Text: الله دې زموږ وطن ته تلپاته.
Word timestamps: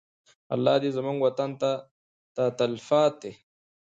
الله 0.53 0.75
دې 0.81 0.89
زموږ 0.97 1.17
وطن 1.25 1.51
ته 2.35 2.45
تلپاته. 2.59 3.31